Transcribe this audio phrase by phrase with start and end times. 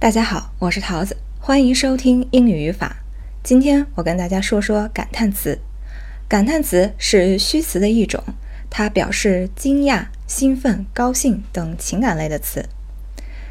[0.00, 2.96] 大家好，我是桃子，欢迎收听英语语法。
[3.42, 5.58] 今天我跟大家说说感叹词。
[6.26, 8.24] 感叹词是虚词的一种，
[8.70, 12.64] 它表示惊讶、兴奋、高兴等情感类的词。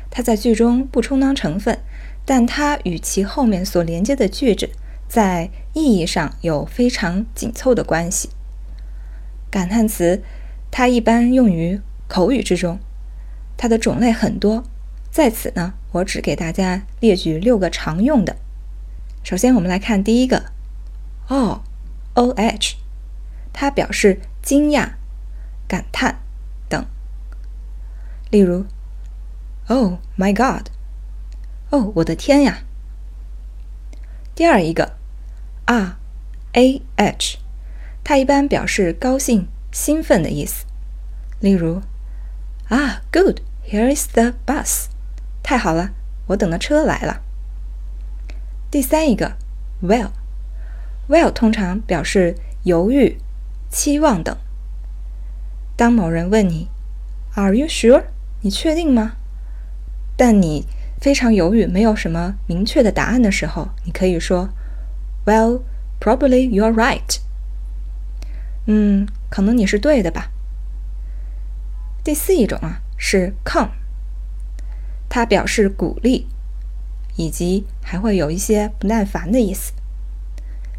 [0.10, 1.78] 它在句中不充当成分，
[2.26, 4.72] 但它与其后面所连接的句子
[5.08, 8.32] 在意义上有非常紧凑的关系。
[9.52, 10.24] 感叹词
[10.72, 12.80] 它一般用于口语之中，
[13.56, 14.64] 它的种类很多。
[15.12, 18.38] 在此呢，我只给大家列举六个常用的。
[19.24, 20.52] 首先，我们来看第一个
[21.28, 22.76] ，o，o h，
[23.52, 24.92] 它表示惊讶、
[25.68, 26.22] 感叹
[26.68, 26.86] 等。
[28.30, 28.66] 例如
[29.68, 30.70] ，Oh my God，
[31.72, 32.60] 哦，我的天呀！
[34.36, 34.96] 第二一个
[35.66, 37.40] ，ah，a h，
[38.04, 40.66] 它一般表示高兴、兴奋的意思。
[41.40, 41.82] 例如
[42.70, 44.86] ，Ah good，here is the bus。
[45.42, 45.92] 太好了，
[46.28, 47.22] 我等的车来了。
[48.70, 49.36] 第三一个
[49.82, 53.18] ，well，well 通常表示犹豫、
[53.70, 54.38] 期望等。
[55.76, 56.70] 当某人问你
[57.36, 58.04] ，Are you sure？
[58.42, 59.14] 你确定吗？
[60.16, 60.68] 但你
[61.00, 64.50] 非常犹豫，没有什么明确的答案的时候，你可以说
[65.26, 67.20] ，Well，probably you're right。
[68.66, 70.30] 嗯，可能你是对的吧。
[72.04, 73.72] 第四一种啊，是 come。
[75.10, 76.28] 它表示鼓励，
[77.16, 79.74] 以及还会有一些不耐烦的意思。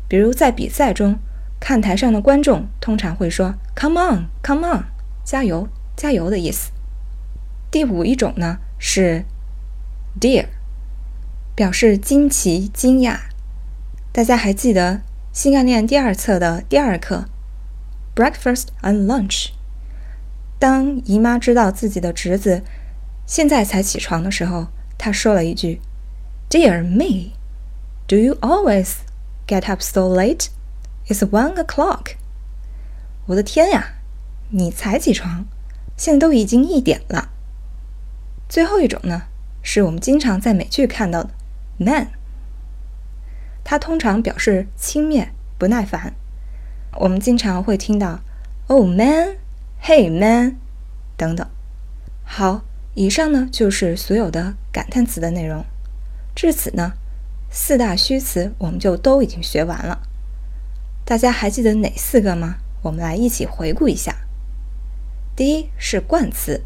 [0.09, 1.19] 比如在比赛中，
[1.59, 4.85] 看台上的观众通常会说 “Come on, come on，
[5.25, 6.71] 加油，加油”的意思。
[7.71, 9.25] 第五一种呢是
[10.21, 10.47] “dear”，
[11.57, 13.19] 表示惊奇、惊讶。
[14.13, 17.27] 大家还记得新概念第二册的第二课
[18.15, 19.51] “breakfast and lunch”？
[20.59, 22.63] 当姨妈知道自己的侄子。
[23.31, 24.67] 现在才起床的时候，
[24.99, 25.81] 他说了一句
[26.51, 27.31] ：“Dear me,
[28.09, 28.95] do you always
[29.47, 30.49] get up so late?
[31.07, 32.17] It's one o'clock.”
[33.27, 33.95] 我的天呀，
[34.49, 35.47] 你才起床，
[35.97, 37.29] 现在都已经一点了。
[38.49, 39.29] 最后一种呢，
[39.63, 41.31] 是我们经常在美剧看到的
[41.77, 42.09] “man”，
[43.63, 46.15] 它通常表示轻蔑、不耐烦。
[46.97, 48.19] 我们经常会听到
[48.67, 49.37] “Oh man,
[49.81, 50.57] hey man”
[51.17, 51.49] 等等。
[52.25, 52.63] 好。
[52.95, 55.65] 以上呢就是所有的感叹词的内容。
[56.35, 56.95] 至此呢，
[57.51, 60.03] 四大虚词我们就都已经学完了。
[61.05, 62.57] 大家还记得哪四个吗？
[62.83, 64.17] 我们来一起回顾一下。
[65.37, 66.63] 第一是冠词，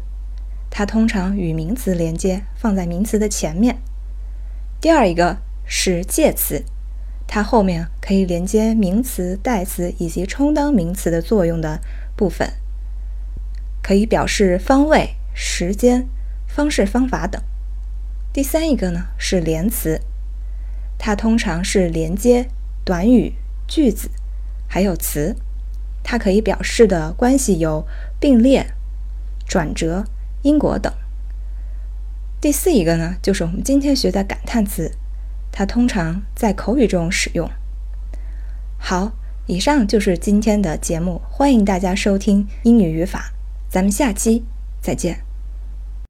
[0.69, 3.77] 它通常与名词连接，放在名词的前面。
[4.81, 6.63] 第二一个是介词，
[7.27, 11.81] 它后面可以连接名词、代词以及充当名词的作用的
[12.15, 12.53] 部分，
[13.81, 16.07] 可以表示方位、时间。
[16.55, 17.41] 方式、方法等。
[18.31, 19.99] 第三一个呢是连词，
[20.97, 22.47] 它通常是连接
[22.85, 23.33] 短语、
[23.67, 24.09] 句子，
[24.65, 25.35] 还有词。
[26.01, 27.85] 它可以表示的关系有
[28.21, 28.73] 并列、
[29.45, 30.05] 转折、
[30.43, 30.93] 因果等。
[32.39, 34.93] 第四一个呢就是我们今天学的感叹词，
[35.51, 37.49] 它通常在口语中使用。
[38.77, 39.11] 好，
[39.47, 43.33] 以上就是今天的节目，欢迎大家收听英语语法，
[43.67, 44.45] 咱们下期
[44.79, 45.24] 再见。